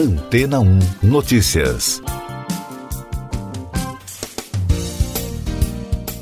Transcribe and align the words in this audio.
Antena 0.00 0.60
1 0.60 0.78
Notícias. 1.02 2.00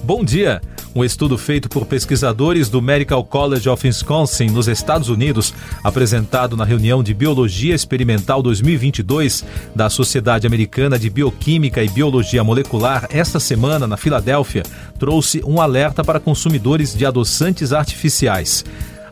Bom 0.03 0.25
dia. 0.25 0.61
Um 0.97 1.05
estudo 1.05 1.39
feito 1.39 1.69
por 1.69 1.87
pesquisadores 1.87 2.69
do 2.69 2.83
Medical 2.83 3.23
College 3.23 3.69
of 3.69 3.87
Wisconsin, 3.87 4.47
nos 4.47 4.67
Estados 4.67 5.09
Unidos, 5.09 5.55
apresentado 5.85 6.57
na 6.57 6.65
reunião 6.65 7.05
de 7.05 7.15
Biologia 7.15 7.73
Experimental 7.73 8.43
2022 8.43 9.45
da 9.77 9.89
Sociedade 9.89 10.45
Americana 10.45 10.99
de 10.99 11.09
Bioquímica 11.09 11.81
e 11.81 11.89
Biologia 11.89 12.43
Molecular, 12.43 13.07
esta 13.11 13.39
semana 13.39 13.87
na 13.87 13.97
Filadélfia, 13.97 14.65
trouxe 14.99 15.41
um 15.47 15.61
alerta 15.61 16.03
para 16.03 16.19
consumidores 16.19 16.97
de 16.97 17.07
adoçantes 17.07 17.73
artificiais. 17.73 18.65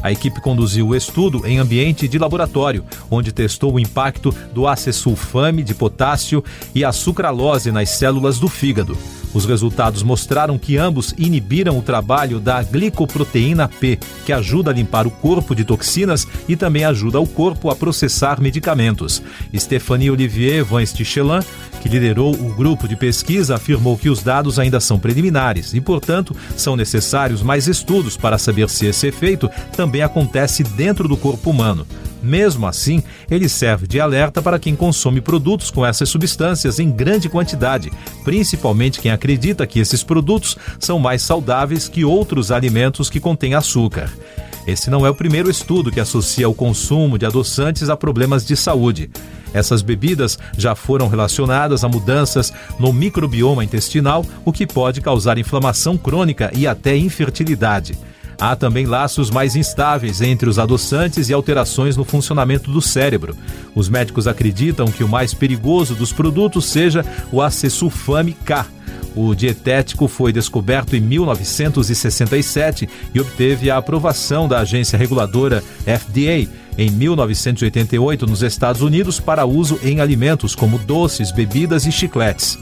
A 0.06 0.12
equipe 0.12 0.40
conduziu 0.40 0.86
o 0.86 0.94
estudo 0.94 1.44
em 1.44 1.58
ambiente 1.58 2.06
de 2.06 2.16
laboratório, 2.16 2.84
onde 3.10 3.32
testou 3.32 3.74
o 3.74 3.80
impacto 3.80 4.32
do 4.54 4.68
acesulfame 4.68 5.64
de 5.64 5.74
potássio 5.74 6.44
e 6.72 6.84
a 6.84 6.92
sucralose 6.92 7.72
nas 7.72 7.90
células 7.90 8.38
do 8.38 8.46
fígado. 8.46 8.96
Os 9.34 9.44
resultados 9.44 10.02
mostraram 10.02 10.58
que 10.58 10.76
ambos 10.76 11.14
inibiram 11.18 11.78
o 11.78 11.82
trabalho 11.82 12.40
da 12.40 12.62
glicoproteína 12.62 13.68
P, 13.68 13.98
que 14.24 14.32
ajuda 14.32 14.70
a 14.70 14.74
limpar 14.74 15.06
o 15.06 15.10
corpo 15.10 15.54
de 15.54 15.64
toxinas 15.64 16.26
e 16.48 16.56
também 16.56 16.84
ajuda 16.84 17.20
o 17.20 17.26
corpo 17.26 17.70
a 17.70 17.76
processar 17.76 18.40
medicamentos. 18.40 19.22
Stephanie 19.54 20.10
Olivier 20.10 20.64
Van 20.64 20.84
Stichelin, 20.84 21.40
que 21.82 21.88
liderou 21.88 22.34
o 22.34 22.54
grupo 22.54 22.88
de 22.88 22.96
pesquisa, 22.96 23.56
afirmou 23.56 23.96
que 23.96 24.08
os 24.08 24.22
dados 24.22 24.58
ainda 24.58 24.80
são 24.80 24.98
preliminares 24.98 25.74
e, 25.74 25.80
portanto, 25.80 26.34
são 26.56 26.76
necessários 26.76 27.42
mais 27.42 27.68
estudos 27.68 28.16
para 28.16 28.38
saber 28.38 28.68
se 28.68 28.86
esse 28.86 29.06
efeito 29.06 29.50
também 29.76 30.02
acontece 30.02 30.62
dentro 30.62 31.06
do 31.08 31.16
corpo 31.16 31.50
humano. 31.50 31.86
Mesmo 32.26 32.66
assim, 32.66 33.04
ele 33.30 33.48
serve 33.48 33.86
de 33.86 34.00
alerta 34.00 34.42
para 34.42 34.58
quem 34.58 34.74
consome 34.74 35.20
produtos 35.20 35.70
com 35.70 35.86
essas 35.86 36.08
substâncias 36.08 36.80
em 36.80 36.90
grande 36.90 37.28
quantidade, 37.28 37.92
principalmente 38.24 38.98
quem 38.98 39.12
acredita 39.12 39.64
que 39.64 39.78
esses 39.78 40.02
produtos 40.02 40.56
são 40.80 40.98
mais 40.98 41.22
saudáveis 41.22 41.88
que 41.88 42.04
outros 42.04 42.50
alimentos 42.50 43.08
que 43.08 43.20
contêm 43.20 43.54
açúcar. 43.54 44.12
Esse 44.66 44.90
não 44.90 45.06
é 45.06 45.10
o 45.10 45.14
primeiro 45.14 45.48
estudo 45.48 45.92
que 45.92 46.00
associa 46.00 46.48
o 46.48 46.54
consumo 46.54 47.16
de 47.16 47.24
adoçantes 47.24 47.88
a 47.88 47.96
problemas 47.96 48.44
de 48.44 48.56
saúde. 48.56 49.08
Essas 49.54 49.80
bebidas 49.80 50.36
já 50.58 50.74
foram 50.74 51.06
relacionadas 51.06 51.84
a 51.84 51.88
mudanças 51.88 52.52
no 52.76 52.92
microbioma 52.92 53.62
intestinal, 53.62 54.26
o 54.44 54.52
que 54.52 54.66
pode 54.66 55.00
causar 55.00 55.38
inflamação 55.38 55.96
crônica 55.96 56.50
e 56.56 56.66
até 56.66 56.96
infertilidade. 56.96 57.96
Há 58.38 58.54
também 58.54 58.84
laços 58.84 59.30
mais 59.30 59.56
instáveis 59.56 60.20
entre 60.20 60.48
os 60.48 60.58
adoçantes 60.58 61.28
e 61.28 61.32
alterações 61.32 61.96
no 61.96 62.04
funcionamento 62.04 62.70
do 62.70 62.82
cérebro. 62.82 63.34
Os 63.74 63.88
médicos 63.88 64.26
acreditam 64.26 64.86
que 64.86 65.02
o 65.02 65.08
mais 65.08 65.32
perigoso 65.32 65.94
dos 65.94 66.12
produtos 66.12 66.66
seja 66.66 67.04
o 67.32 67.40
acesulfame 67.40 68.32
K. 68.44 68.66
O 69.14 69.34
dietético 69.34 70.06
foi 70.06 70.30
descoberto 70.30 70.94
em 70.94 71.00
1967 71.00 72.86
e 73.14 73.20
obteve 73.20 73.70
a 73.70 73.78
aprovação 73.78 74.46
da 74.46 74.58
agência 74.58 74.98
reguladora 74.98 75.64
FDA 75.86 76.52
em 76.76 76.90
1988 76.90 78.26
nos 78.26 78.42
Estados 78.42 78.82
Unidos 78.82 79.18
para 79.18 79.46
uso 79.46 79.80
em 79.82 80.00
alimentos 80.00 80.54
como 80.54 80.78
doces, 80.78 81.32
bebidas 81.32 81.86
e 81.86 81.92
chicletes 81.92 82.58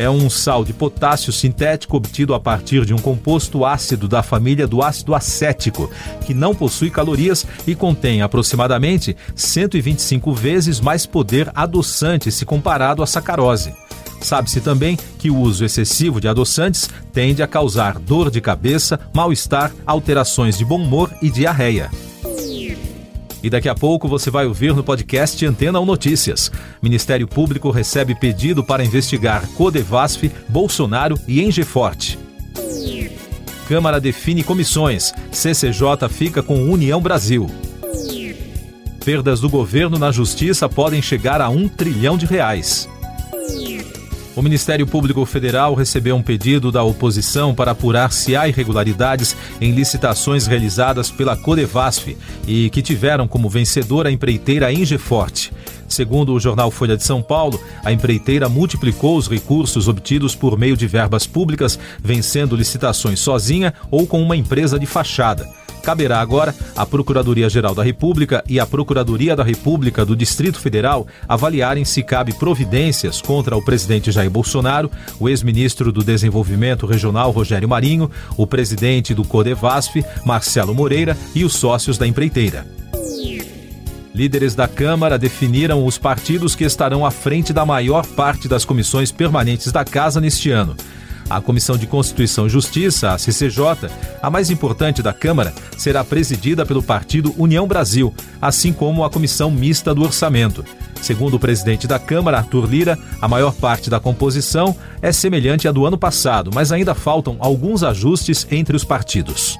é 0.00 0.08
um 0.08 0.30
sal 0.30 0.64
de 0.64 0.72
potássio 0.72 1.30
sintético 1.30 1.94
obtido 1.94 2.32
a 2.32 2.40
partir 2.40 2.86
de 2.86 2.94
um 2.94 2.96
composto 2.96 3.66
ácido 3.66 4.08
da 4.08 4.22
família 4.22 4.66
do 4.66 4.82
ácido 4.82 5.14
acético, 5.14 5.90
que 6.24 6.32
não 6.32 6.54
possui 6.54 6.88
calorias 6.88 7.46
e 7.66 7.74
contém 7.74 8.22
aproximadamente 8.22 9.14
125 9.36 10.32
vezes 10.32 10.80
mais 10.80 11.04
poder 11.04 11.52
adoçante 11.54 12.32
se 12.32 12.46
comparado 12.46 13.02
à 13.02 13.06
sacarose. 13.06 13.74
Sabe-se 14.22 14.62
também 14.62 14.98
que 15.18 15.30
o 15.30 15.36
uso 15.36 15.66
excessivo 15.66 16.18
de 16.18 16.28
adoçantes 16.28 16.88
tende 17.12 17.42
a 17.42 17.46
causar 17.46 17.98
dor 17.98 18.30
de 18.30 18.40
cabeça, 18.40 18.98
mal-estar, 19.12 19.70
alterações 19.86 20.56
de 20.56 20.64
bom 20.64 20.80
humor 20.80 21.12
e 21.20 21.28
diarreia. 21.28 21.90
E 23.42 23.48
daqui 23.48 23.68
a 23.68 23.74
pouco 23.74 24.06
você 24.06 24.30
vai 24.30 24.46
ouvir 24.46 24.74
no 24.74 24.84
podcast 24.84 25.44
Antena 25.46 25.80
1 25.80 25.84
Notícias. 25.84 26.52
Ministério 26.82 27.26
Público 27.26 27.70
recebe 27.70 28.14
pedido 28.14 28.62
para 28.62 28.84
investigar 28.84 29.46
Codevasf, 29.48 30.30
Bolsonaro 30.48 31.18
e 31.26 31.42
Engeforte. 31.42 32.18
Câmara 33.66 34.00
define 34.00 34.42
comissões. 34.42 35.12
CCJ 35.30 36.08
fica 36.08 36.42
com 36.42 36.70
União 36.70 37.00
Brasil. 37.00 37.48
Perdas 39.04 39.40
do 39.40 39.48
governo 39.48 39.98
na 39.98 40.12
justiça 40.12 40.68
podem 40.68 41.00
chegar 41.00 41.40
a 41.40 41.48
um 41.48 41.68
trilhão 41.68 42.18
de 42.18 42.26
reais. 42.26 42.88
O 44.36 44.42
Ministério 44.42 44.86
Público 44.86 45.26
Federal 45.26 45.74
recebeu 45.74 46.14
um 46.14 46.22
pedido 46.22 46.70
da 46.70 46.84
oposição 46.84 47.52
para 47.52 47.72
apurar 47.72 48.12
se 48.12 48.36
há 48.36 48.46
irregularidades 48.46 49.36
em 49.60 49.72
licitações 49.72 50.46
realizadas 50.46 51.10
pela 51.10 51.36
Codevasf 51.36 52.16
e 52.46 52.70
que 52.70 52.80
tiveram 52.80 53.26
como 53.26 53.50
vencedora 53.50 54.08
a 54.08 54.12
empreiteira 54.12 54.72
Engeforte. 54.72 55.52
Segundo 55.88 56.32
o 56.32 56.38
jornal 56.38 56.70
Folha 56.70 56.96
de 56.96 57.02
São 57.02 57.20
Paulo, 57.20 57.60
a 57.84 57.92
empreiteira 57.92 58.48
multiplicou 58.48 59.16
os 59.16 59.26
recursos 59.26 59.88
obtidos 59.88 60.36
por 60.36 60.56
meio 60.56 60.76
de 60.76 60.86
verbas 60.86 61.26
públicas, 61.26 61.76
vencendo 62.00 62.54
licitações 62.54 63.18
sozinha 63.18 63.74
ou 63.90 64.06
com 64.06 64.22
uma 64.22 64.36
empresa 64.36 64.78
de 64.78 64.86
fachada. 64.86 65.48
Caberá 65.90 66.20
agora 66.20 66.54
à 66.76 66.86
Procuradoria-Geral 66.86 67.74
da 67.74 67.82
República 67.82 68.44
e 68.48 68.60
à 68.60 68.64
Procuradoria 68.64 69.34
da 69.34 69.42
República 69.42 70.04
do 70.04 70.14
Distrito 70.14 70.60
Federal 70.60 71.04
avaliarem 71.28 71.84
se 71.84 72.00
cabe 72.00 72.32
providências 72.32 73.20
contra 73.20 73.56
o 73.56 73.64
presidente 73.64 74.12
Jair 74.12 74.30
Bolsonaro, 74.30 74.88
o 75.18 75.28
ex-ministro 75.28 75.90
do 75.90 76.04
Desenvolvimento 76.04 76.86
Regional 76.86 77.32
Rogério 77.32 77.68
Marinho, 77.68 78.08
o 78.36 78.46
presidente 78.46 79.12
do 79.12 79.24
Codevasf, 79.24 80.00
Marcelo 80.24 80.72
Moreira 80.72 81.18
e 81.34 81.44
os 81.44 81.54
sócios 81.54 81.98
da 81.98 82.06
empreiteira. 82.06 82.64
Líderes 84.14 84.54
da 84.54 84.68
Câmara 84.68 85.18
definiram 85.18 85.84
os 85.84 85.98
partidos 85.98 86.54
que 86.54 86.62
estarão 86.62 87.04
à 87.04 87.10
frente 87.10 87.52
da 87.52 87.66
maior 87.66 88.06
parte 88.06 88.46
das 88.46 88.64
comissões 88.64 89.10
permanentes 89.10 89.72
da 89.72 89.84
Casa 89.84 90.20
neste 90.20 90.52
ano. 90.52 90.76
A 91.30 91.40
Comissão 91.40 91.78
de 91.78 91.86
Constituição 91.86 92.48
e 92.48 92.50
Justiça, 92.50 93.12
a 93.12 93.18
CCJ, 93.18 93.88
a 94.20 94.28
mais 94.28 94.50
importante 94.50 95.00
da 95.00 95.12
Câmara, 95.12 95.54
será 95.78 96.02
presidida 96.02 96.66
pelo 96.66 96.82
partido 96.82 97.32
União 97.38 97.68
Brasil, 97.68 98.12
assim 98.42 98.72
como 98.72 99.04
a 99.04 99.10
Comissão 99.10 99.48
Mista 99.48 99.94
do 99.94 100.02
Orçamento. 100.02 100.64
Segundo 101.00 101.34
o 101.34 101.40
presidente 101.40 101.86
da 101.86 102.00
Câmara, 102.00 102.38
Arthur 102.38 102.68
Lira, 102.68 102.98
a 103.22 103.28
maior 103.28 103.54
parte 103.54 103.88
da 103.88 104.00
composição 104.00 104.76
é 105.00 105.12
semelhante 105.12 105.68
à 105.68 105.72
do 105.72 105.86
ano 105.86 105.96
passado, 105.96 106.50
mas 106.52 106.72
ainda 106.72 106.96
faltam 106.96 107.36
alguns 107.38 107.84
ajustes 107.84 108.44
entre 108.50 108.74
os 108.74 108.82
partidos. 108.82 109.56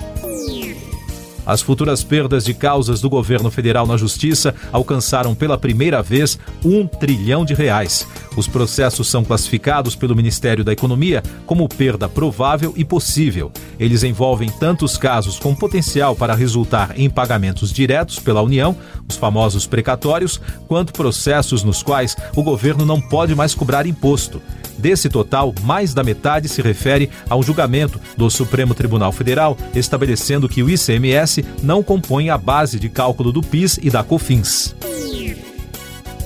As 1.47 1.63
futuras 1.63 2.05
perdas 2.05 2.45
de 2.45 2.55
causas 2.55 3.01
do 3.01 3.09
governo 3.09 3.51
federal 3.51 3.87
na 3.87 3.97
justiça 3.97 4.55
alcançaram 4.73 5.35
pela 5.35 5.59
primeira 5.59 6.03
vez 6.03 6.39
um 6.65 6.87
trilhão 6.87 7.45
de 7.45 7.55
reais. 7.55 8.07
Os 8.37 8.47
processos 8.47 9.09
são 9.09 9.25
classificados 9.25 9.97
pelo 9.97 10.15
Ministério 10.15 10.65
da 10.65 10.73
Economia 10.73 11.23
como 11.47 11.69
perda 11.69 12.09
provável 12.09 12.73
e 12.77 12.85
possível. 12.85 13.51
Eles 13.79 14.03
envolvem 14.03 14.49
tantos 14.49 14.97
casos 14.97 15.39
com 15.39 15.55
potencial 15.55 16.15
para 16.15 16.35
resultar 16.35 16.99
em 16.99 17.11
pagamentos 17.11 17.73
diretos 17.73 18.19
pela 18.19 18.43
União, 18.43 18.77
os 19.09 19.17
famosos 19.17 19.67
precatórios, 19.67 20.41
quanto 20.69 20.93
processos 20.93 21.63
nos 21.65 21.83
quais 21.83 22.17
o 22.37 22.43
governo 22.43 22.85
não 22.85 23.01
pode 23.01 23.35
mais 23.35 23.55
cobrar 23.55 23.87
imposto. 23.87 24.41
Desse 24.79 25.11
total, 25.11 25.55
mais 25.63 25.93
da 25.93 26.03
metade 26.03 26.49
se 26.49 26.63
refere 26.63 27.11
ao 27.29 27.43
julgamento 27.43 28.01
do 28.17 28.31
Supremo 28.31 28.75
Tribunal 28.75 29.13
Federal, 29.13 29.57
estabelecendo 29.75 30.49
que 30.49 30.63
o 30.63 30.71
ICMS 30.71 31.45
não 31.63 31.83
compõe 31.83 32.31
a 32.31 32.39
base 32.39 32.79
de 32.79 32.89
cálculo 32.89 33.31
do 33.31 33.43
PIS 33.43 33.79
e 33.83 33.91
da 33.91 34.03
COFINS. 34.03 34.75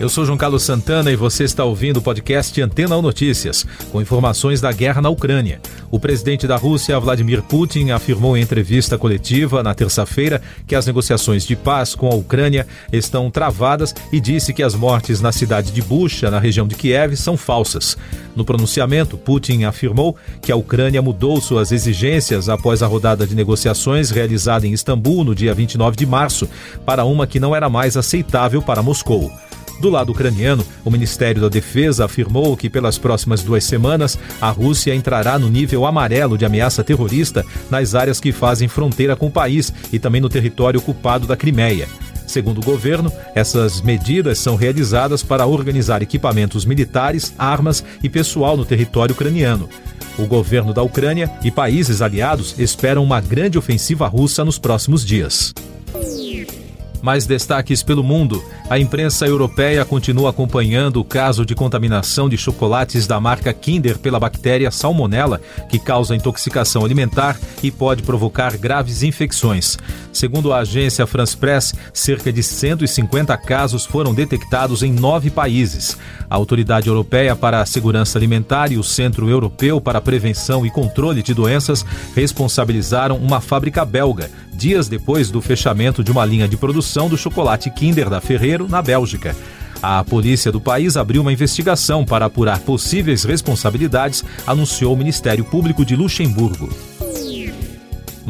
Eu 0.00 0.08
sou 0.08 0.24
João 0.24 0.38
Carlos 0.38 0.62
Santana 0.62 1.12
e 1.12 1.14
você 1.14 1.44
está 1.44 1.62
ouvindo 1.62 1.98
o 1.98 2.02
podcast 2.02 2.58
Antena 2.62 2.96
ou 2.96 3.02
Notícias, 3.02 3.66
com 3.92 4.00
informações 4.00 4.58
da 4.58 4.72
guerra 4.72 5.02
na 5.02 5.10
Ucrânia. 5.10 5.60
O 5.90 6.00
presidente 6.00 6.46
da 6.46 6.56
Rússia, 6.56 6.98
Vladimir 6.98 7.42
Putin, 7.42 7.90
afirmou 7.90 8.34
em 8.34 8.40
entrevista 8.40 8.96
coletiva 8.96 9.62
na 9.62 9.74
terça-feira 9.74 10.40
que 10.66 10.74
as 10.74 10.86
negociações 10.86 11.44
de 11.44 11.54
paz 11.54 11.94
com 11.94 12.10
a 12.10 12.14
Ucrânia 12.14 12.66
estão 12.90 13.30
travadas 13.30 13.94
e 14.10 14.18
disse 14.18 14.54
que 14.54 14.62
as 14.62 14.74
mortes 14.74 15.20
na 15.20 15.32
cidade 15.32 15.70
de 15.70 15.82
Bucha, 15.82 16.30
na 16.30 16.38
região 16.38 16.66
de 16.66 16.76
Kiev, 16.76 17.14
são 17.14 17.36
falsas. 17.36 17.94
No 18.34 18.42
pronunciamento, 18.42 19.18
Putin 19.18 19.64
afirmou 19.64 20.16
que 20.40 20.50
a 20.50 20.56
Ucrânia 20.56 21.02
mudou 21.02 21.38
suas 21.42 21.72
exigências 21.72 22.48
após 22.48 22.82
a 22.82 22.86
rodada 22.86 23.26
de 23.26 23.34
negociações 23.34 24.08
realizada 24.10 24.66
em 24.66 24.72
Istambul 24.72 25.24
no 25.24 25.34
dia 25.34 25.52
29 25.52 25.94
de 25.94 26.06
março 26.06 26.48
para 26.86 27.04
uma 27.04 27.26
que 27.26 27.38
não 27.38 27.54
era 27.54 27.68
mais 27.68 27.98
aceitável 27.98 28.62
para 28.62 28.82
Moscou. 28.82 29.30
Do 29.80 29.88
lado 29.88 30.12
ucraniano, 30.12 30.62
o 30.84 30.90
Ministério 30.90 31.40
da 31.40 31.48
Defesa 31.48 32.04
afirmou 32.04 32.54
que 32.54 32.68
pelas 32.68 32.98
próximas 32.98 33.42
duas 33.42 33.64
semanas 33.64 34.18
a 34.38 34.50
Rússia 34.50 34.94
entrará 34.94 35.38
no 35.38 35.48
nível 35.48 35.86
amarelo 35.86 36.36
de 36.36 36.44
ameaça 36.44 36.84
terrorista 36.84 37.46
nas 37.70 37.94
áreas 37.94 38.20
que 38.20 38.30
fazem 38.30 38.68
fronteira 38.68 39.16
com 39.16 39.28
o 39.28 39.30
país 39.30 39.72
e 39.90 39.98
também 39.98 40.20
no 40.20 40.28
território 40.28 40.78
ocupado 40.78 41.26
da 41.26 41.34
Crimeia. 41.34 41.88
Segundo 42.26 42.58
o 42.58 42.64
governo, 42.64 43.10
essas 43.34 43.80
medidas 43.80 44.38
são 44.38 44.54
realizadas 44.54 45.22
para 45.22 45.46
organizar 45.46 46.02
equipamentos 46.02 46.66
militares, 46.66 47.32
armas 47.38 47.82
e 48.02 48.08
pessoal 48.08 48.58
no 48.58 48.66
território 48.66 49.14
ucraniano. 49.14 49.66
O 50.18 50.26
governo 50.26 50.74
da 50.74 50.82
Ucrânia 50.82 51.30
e 51.42 51.50
países 51.50 52.02
aliados 52.02 52.54
esperam 52.58 53.02
uma 53.02 53.20
grande 53.20 53.56
ofensiva 53.56 54.06
russa 54.06 54.44
nos 54.44 54.58
próximos 54.58 55.04
dias. 55.04 55.54
Mais 57.02 57.26
destaques 57.26 57.82
pelo 57.82 58.02
mundo. 58.02 58.42
A 58.68 58.78
imprensa 58.78 59.26
europeia 59.26 59.84
continua 59.84 60.30
acompanhando 60.30 61.00
o 61.00 61.04
caso 61.04 61.44
de 61.44 61.54
contaminação 61.54 62.28
de 62.28 62.36
chocolates 62.36 63.06
da 63.06 63.18
marca 63.18 63.52
Kinder 63.52 63.98
pela 63.98 64.20
bactéria 64.20 64.70
Salmonella, 64.70 65.40
que 65.68 65.78
causa 65.78 66.14
intoxicação 66.14 66.84
alimentar 66.84 67.38
e 67.62 67.70
pode 67.70 68.02
provocar 68.02 68.56
graves 68.56 69.02
infecções. 69.02 69.78
Segundo 70.12 70.52
a 70.52 70.58
agência 70.58 71.06
France 71.06 71.36
Press, 71.36 71.74
cerca 71.92 72.32
de 72.32 72.42
150 72.42 73.36
casos 73.38 73.84
foram 73.84 74.12
detectados 74.12 74.82
em 74.82 74.92
nove 74.92 75.30
países. 75.30 75.96
A 76.28 76.36
Autoridade 76.36 76.88
Europeia 76.88 77.34
para 77.34 77.60
a 77.60 77.66
Segurança 77.66 78.18
Alimentar 78.18 78.72
e 78.72 78.78
o 78.78 78.84
Centro 78.84 79.28
Europeu 79.28 79.80
para 79.80 79.98
a 79.98 80.02
Prevenção 80.02 80.64
e 80.66 80.70
Controle 80.70 81.22
de 81.22 81.34
Doenças 81.34 81.84
responsabilizaram 82.14 83.16
uma 83.16 83.40
fábrica 83.40 83.84
belga 83.84 84.30
dias 84.60 84.88
depois 84.88 85.30
do 85.30 85.40
fechamento 85.40 86.04
de 86.04 86.12
uma 86.12 86.22
linha 86.22 86.46
de 86.46 86.54
produção 86.54 87.08
do 87.08 87.16
chocolate 87.16 87.70
Kinder 87.70 88.10
da 88.10 88.20
Ferreiro, 88.20 88.68
na 88.68 88.82
Bélgica. 88.82 89.34
A 89.82 90.04
polícia 90.04 90.52
do 90.52 90.60
país 90.60 90.98
abriu 90.98 91.22
uma 91.22 91.32
investigação 91.32 92.04
para 92.04 92.26
apurar 92.26 92.58
possíveis 92.60 93.24
responsabilidades, 93.24 94.22
anunciou 94.46 94.92
o 94.92 94.96
Ministério 94.96 95.46
Público 95.46 95.82
de 95.82 95.96
Luxemburgo. 95.96 96.68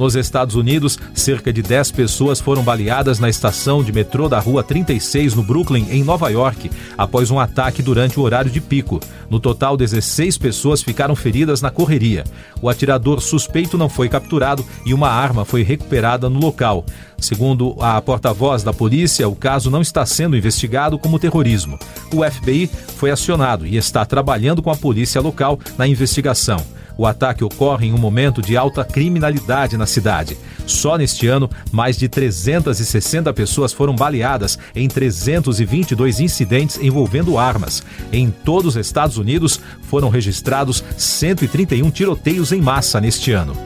Nos 0.01 0.17
Estados 0.17 0.55
Unidos, 0.55 0.99
cerca 1.13 1.53
de 1.53 1.61
10 1.61 1.91
pessoas 1.91 2.41
foram 2.41 2.63
baleadas 2.63 3.19
na 3.19 3.29
estação 3.29 3.85
de 3.85 3.93
metrô 3.93 4.31
da 4.31 4.39
Rua 4.39 4.63
36, 4.63 5.35
no 5.35 5.43
Brooklyn, 5.43 5.89
em 5.91 6.03
Nova 6.03 6.31
York, 6.31 6.71
após 6.97 7.31
um 7.31 7.39
ataque 7.39 7.83
durante 7.83 8.19
o 8.19 8.23
horário 8.23 8.51
de 8.51 8.63
pico. 8.63 8.99
No 9.29 9.39
total, 9.39 9.77
16 9.77 10.39
pessoas 10.39 10.83
ficaram 10.83 11.15
feridas 11.15 11.61
na 11.61 11.71
correria. 11.71 12.25
O 12.63 12.71
atirador 12.71 13.21
suspeito 13.21 13.77
não 13.77 13.91
foi 13.91 14.09
capturado 14.09 14.65
e 14.87 14.95
uma 14.95 15.11
arma 15.11 15.45
foi 15.45 15.63
recuperada 15.63 16.31
no 16.31 16.41
local. 16.41 16.83
Segundo 17.19 17.77
a 17.79 18.01
porta-voz 18.01 18.63
da 18.63 18.73
polícia, 18.73 19.29
o 19.29 19.37
caso 19.37 19.71
não 19.71 19.83
está 19.83 20.07
sendo 20.07 20.35
investigado 20.35 20.99
como 20.99 21.19
terrorismo. 21.19 21.79
O 22.11 22.25
FBI 22.25 22.71
foi 22.97 23.11
acionado 23.11 23.67
e 23.67 23.77
está 23.77 24.07
trabalhando 24.07 24.63
com 24.63 24.71
a 24.71 24.77
polícia 24.77 25.21
local 25.21 25.61
na 25.77 25.87
investigação. 25.87 26.80
O 27.01 27.07
ataque 27.07 27.43
ocorre 27.43 27.87
em 27.87 27.95
um 27.95 27.97
momento 27.97 28.43
de 28.43 28.59
alta 28.59 28.85
criminalidade 28.85 29.75
na 29.75 29.87
cidade. 29.87 30.37
Só 30.67 30.99
neste 30.99 31.27
ano, 31.27 31.49
mais 31.73 31.97
de 31.97 32.11
360 32.11 33.33
pessoas 33.33 33.73
foram 33.73 33.97
baleadas 33.97 34.59
em 34.77 34.87
322 34.87 36.21
incidentes 36.21 36.79
envolvendo 36.79 37.39
armas. 37.39 37.83
Em 38.13 38.31
todos 38.31 38.77
os 38.77 38.87
Estados 38.87 39.17
Unidos, 39.17 39.59
foram 39.85 40.11
registrados 40.11 40.85
131 40.99 41.91
tiroteios 41.91 42.53
em 42.53 42.61
massa 42.61 43.01
neste 43.01 43.33
ano. 43.33 43.57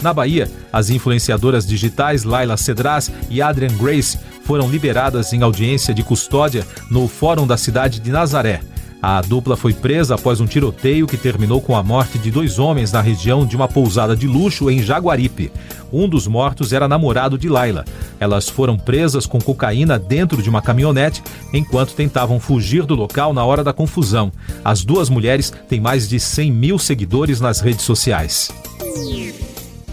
Na 0.00 0.14
Bahia, 0.14 0.50
as 0.72 0.88
influenciadoras 0.88 1.66
digitais 1.66 2.24
Laila 2.24 2.56
Cedras 2.56 3.12
e 3.28 3.42
Adrian 3.42 3.76
Grace 3.76 4.18
foram 4.44 4.66
liberadas 4.66 5.34
em 5.34 5.42
audiência 5.42 5.92
de 5.92 6.02
custódia 6.02 6.66
no 6.90 7.06
Fórum 7.06 7.46
da 7.46 7.58
cidade 7.58 8.00
de 8.00 8.10
Nazaré. 8.10 8.71
A 9.02 9.20
dupla 9.20 9.56
foi 9.56 9.74
presa 9.74 10.14
após 10.14 10.40
um 10.40 10.46
tiroteio 10.46 11.08
que 11.08 11.16
terminou 11.16 11.60
com 11.60 11.74
a 11.74 11.82
morte 11.82 12.20
de 12.20 12.30
dois 12.30 12.60
homens 12.60 12.92
na 12.92 13.00
região 13.00 13.44
de 13.44 13.56
uma 13.56 13.66
pousada 13.66 14.14
de 14.14 14.28
luxo 14.28 14.70
em 14.70 14.80
Jaguaripe. 14.80 15.50
Um 15.92 16.08
dos 16.08 16.28
mortos 16.28 16.72
era 16.72 16.86
namorado 16.86 17.36
de 17.36 17.48
Laila. 17.48 17.84
Elas 18.20 18.48
foram 18.48 18.78
presas 18.78 19.26
com 19.26 19.40
cocaína 19.40 19.98
dentro 19.98 20.40
de 20.40 20.48
uma 20.48 20.62
caminhonete 20.62 21.20
enquanto 21.52 21.94
tentavam 21.94 22.38
fugir 22.38 22.86
do 22.86 22.94
local 22.94 23.34
na 23.34 23.44
hora 23.44 23.64
da 23.64 23.72
confusão. 23.72 24.30
As 24.64 24.84
duas 24.84 25.08
mulheres 25.08 25.52
têm 25.68 25.80
mais 25.80 26.08
de 26.08 26.20
100 26.20 26.52
mil 26.52 26.78
seguidores 26.78 27.40
nas 27.40 27.60
redes 27.60 27.84
sociais. 27.84 28.52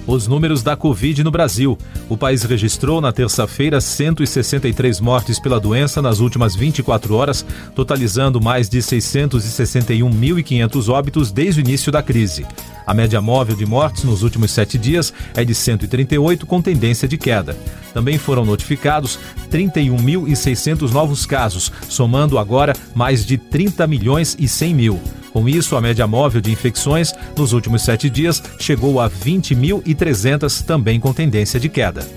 Os 0.10 0.28
números 0.28 0.64
da 0.64 0.76
Covid 0.76 1.24
no 1.24 1.30
Brasil. 1.30 1.78
O 2.10 2.18
país 2.18 2.42
registrou 2.42 3.00
na 3.00 3.12
terça-feira 3.12 3.80
163 3.80 5.00
mortes 5.00 5.40
pela 5.40 5.60
doença 5.60 6.02
nas 6.02 6.20
últimas 6.20 6.56
24 6.56 7.14
horas, 7.14 7.46
totalizando 7.76 8.42
mais 8.42 8.68
de 8.68 8.80
661.500 8.80 10.90
óbitos 10.90 11.32
desde 11.32 11.62
o 11.62 11.64
início 11.64 11.92
da 11.92 12.02
crise. 12.02 12.44
A 12.88 12.94
média 12.96 13.22
móvel 13.22 13.56
de 13.56 13.68
mortes 13.68 14.04
nos 14.04 14.24
últimos 14.24 14.50
sete 14.50 14.80
dias 14.80 15.14
é 15.36 15.46
de 15.46 15.54
138, 15.54 16.48
com 16.48 16.60
tendência 16.60 17.08
de 17.08 17.16
queda. 17.16 17.56
Também 17.94 18.18
foram 18.18 18.44
notificados 18.44 19.20
31.600 19.52 20.90
novos 20.90 21.28
casos, 21.28 21.72
somando 21.88 22.40
agora 22.40 22.76
mais 22.96 23.24
de 23.24 23.38
30 23.38 23.86
milhões 23.86 24.36
e 24.40 24.48
100 24.48 24.74
mil. 24.74 25.00
Com 25.32 25.48
isso, 25.48 25.76
a 25.76 25.82
média 25.82 26.08
móvel 26.08 26.42
de 26.42 26.52
infecções 26.52 27.14
nos 27.38 27.54
últimos 27.54 27.82
sete 27.84 28.10
dias 28.10 28.42
chegou 28.60 29.00
a 29.00 29.10
20.300, 29.10 30.64
também 30.64 31.00
com 31.00 31.14
tendência 31.14 31.60
de 31.60 31.70
queda. 31.70 32.08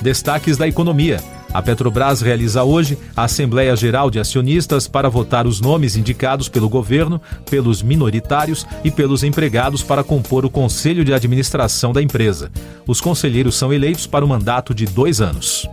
Destaques 0.00 0.56
da 0.56 0.66
economia. 0.66 1.20
A 1.52 1.60
Petrobras 1.60 2.20
realiza 2.20 2.62
hoje 2.62 2.96
a 3.16 3.24
Assembleia 3.24 3.74
Geral 3.74 4.08
de 4.08 4.20
Acionistas 4.20 4.86
para 4.86 5.08
votar 5.08 5.46
os 5.46 5.60
nomes 5.60 5.96
indicados 5.96 6.48
pelo 6.48 6.68
governo, 6.68 7.20
pelos 7.50 7.82
minoritários 7.82 8.64
e 8.84 8.90
pelos 8.90 9.24
empregados 9.24 9.82
para 9.82 10.04
compor 10.04 10.44
o 10.44 10.50
Conselho 10.50 11.04
de 11.04 11.12
Administração 11.12 11.92
da 11.92 12.00
empresa. 12.00 12.52
Os 12.86 13.00
conselheiros 13.00 13.56
são 13.56 13.72
eleitos 13.72 14.06
para 14.06 14.24
o 14.24 14.28
um 14.28 14.30
mandato 14.30 14.72
de 14.72 14.86
dois 14.86 15.20
anos. 15.20 15.68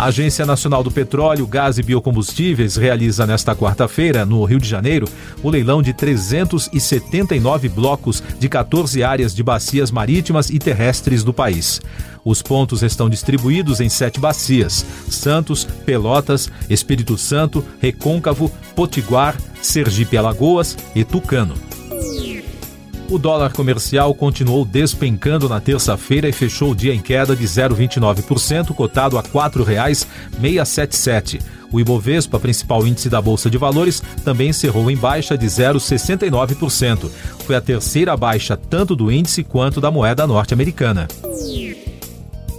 A 0.00 0.04
Agência 0.04 0.46
Nacional 0.46 0.82
do 0.82 0.90
Petróleo, 0.90 1.46
Gás 1.46 1.76
e 1.76 1.82
Biocombustíveis 1.82 2.76
realiza 2.76 3.26
nesta 3.26 3.54
quarta-feira, 3.54 4.24
no 4.24 4.42
Rio 4.44 4.58
de 4.58 4.66
Janeiro, 4.66 5.06
o 5.42 5.50
leilão 5.50 5.82
de 5.82 5.92
379 5.92 7.68
blocos 7.68 8.22
de 8.38 8.48
14 8.48 9.04
áreas 9.04 9.34
de 9.34 9.42
bacias 9.42 9.90
marítimas 9.90 10.48
e 10.48 10.58
terrestres 10.58 11.22
do 11.22 11.34
país. 11.34 11.82
Os 12.24 12.40
pontos 12.40 12.82
estão 12.82 13.10
distribuídos 13.10 13.78
em 13.78 13.90
sete 13.90 14.18
bacias: 14.18 14.86
Santos, 15.10 15.64
Pelotas, 15.64 16.50
Espírito 16.70 17.18
Santo, 17.18 17.62
Recôncavo, 17.78 18.50
Potiguar, 18.74 19.36
Sergipe 19.60 20.16
Alagoas 20.16 20.78
e 20.94 21.04
Tucano. 21.04 21.56
O 23.10 23.18
dólar 23.18 23.52
comercial 23.52 24.14
continuou 24.14 24.64
despencando 24.64 25.48
na 25.48 25.60
terça-feira 25.60 26.28
e 26.28 26.32
fechou 26.32 26.70
o 26.70 26.76
dia 26.76 26.94
em 26.94 27.00
queda 27.00 27.34
de 27.34 27.44
0,29%, 27.44 28.72
cotado 28.72 29.18
a 29.18 29.20
R$ 29.20 29.26
4,677. 29.32 31.40
O 31.72 31.80
Ibovespa, 31.80 32.38
principal 32.38 32.86
índice 32.86 33.10
da 33.10 33.20
Bolsa 33.20 33.50
de 33.50 33.58
Valores, 33.58 34.00
também 34.24 34.50
encerrou 34.50 34.88
em 34.88 34.96
baixa 34.96 35.36
de 35.36 35.46
0,69%. 35.46 37.10
Foi 37.44 37.56
a 37.56 37.60
terceira 37.60 38.16
baixa 38.16 38.56
tanto 38.56 38.94
do 38.94 39.10
índice 39.10 39.42
quanto 39.42 39.80
da 39.80 39.90
moeda 39.90 40.24
norte-americana. 40.24 41.08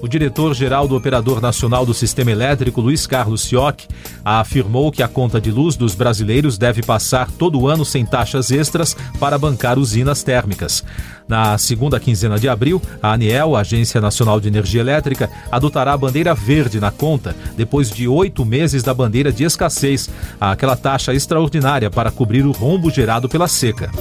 O 0.02 0.08
diretor-geral 0.08 0.88
do 0.88 0.96
Operador 0.96 1.40
Nacional 1.40 1.86
do 1.86 1.94
Sistema 1.94 2.32
Elétrico, 2.32 2.82
Luiz 2.82 3.06
Carlos 3.06 3.42
Sioc, 3.42 3.84
afirmou 4.26 4.92
que 4.92 5.04
a 5.04 5.08
conta 5.08 5.40
de 5.40 5.52
luz 5.52 5.76
dos 5.76 5.94
brasileiros 5.94 6.58
deve 6.58 6.82
passar 6.82 7.30
todo 7.30 7.68
ano 7.68 7.86
sem 7.86 8.04
taxas 8.04 8.50
extras 8.50 8.98
para 9.20 9.38
bancar 9.38 9.78
usinas 9.78 10.24
térmicas. 10.24 10.84
Na 11.28 11.56
segunda 11.60 12.00
quinzena 12.00 12.40
de 12.40 12.50
abril, 12.50 12.82
a 13.00 13.14
ANEEL, 13.14 13.56
Agência 13.56 14.02
Nacional 14.02 14.40
de 14.40 14.48
Energia 14.48 14.82
Elétrica, 14.82 15.30
adotará 15.52 15.94
a 15.94 15.98
bandeira 15.98 16.34
verde 16.34 16.80
na 16.80 16.90
conta, 16.90 17.36
depois 17.56 17.92
de 17.92 18.08
oito 18.08 18.44
meses 18.44 18.82
da 18.82 18.96
bandeira 18.96 19.32
de 19.32 19.44
escassez, 19.44 20.10
aquela 20.40 20.76
taxa 20.76 21.14
extraordinária 21.14 21.92
para 21.92 22.10
cobrir 22.10 22.44
o 22.48 22.52
rombo 22.52 22.90
gerado 22.90 23.30
pela 23.30 23.48
seca. 23.48 23.92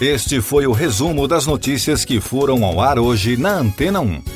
Este 0.00 0.40
foi 0.40 0.66
o 0.66 0.72
resumo 0.72 1.28
das 1.28 1.46
notícias 1.46 2.04
que 2.04 2.18
foram 2.18 2.64
ao 2.64 2.80
ar 2.80 2.98
hoje 2.98 3.36
na 3.36 3.50
Antena 3.50 4.00
1. 4.00 4.35